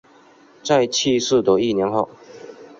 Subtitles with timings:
[0.63, 2.09] 在去世的一年后